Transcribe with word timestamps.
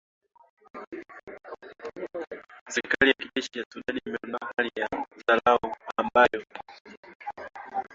Serikali 2.71 3.09
ya 3.11 3.13
kijeshi 3.21 3.59
ya 3.59 3.65
Sudan 3.69 3.97
imeondoa 4.05 4.51
hali 4.57 4.71
ya 4.75 4.89
dharura 5.27 5.77
ambayo 5.97 6.45